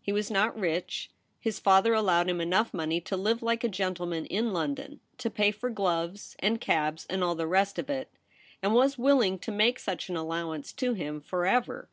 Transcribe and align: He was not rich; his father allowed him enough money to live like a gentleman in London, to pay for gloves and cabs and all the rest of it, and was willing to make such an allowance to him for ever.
He 0.00 0.12
was 0.12 0.30
not 0.30 0.56
rich; 0.56 1.10
his 1.40 1.58
father 1.58 1.92
allowed 1.92 2.28
him 2.28 2.40
enough 2.40 2.72
money 2.72 3.00
to 3.00 3.16
live 3.16 3.42
like 3.42 3.64
a 3.64 3.68
gentleman 3.68 4.26
in 4.26 4.52
London, 4.52 5.00
to 5.18 5.28
pay 5.28 5.50
for 5.50 5.70
gloves 5.70 6.36
and 6.38 6.60
cabs 6.60 7.04
and 7.10 7.24
all 7.24 7.34
the 7.34 7.48
rest 7.48 7.80
of 7.80 7.90
it, 7.90 8.08
and 8.62 8.74
was 8.74 8.96
willing 8.96 9.40
to 9.40 9.50
make 9.50 9.80
such 9.80 10.08
an 10.08 10.14
allowance 10.14 10.72
to 10.74 10.94
him 10.94 11.20
for 11.20 11.46
ever. 11.46 11.88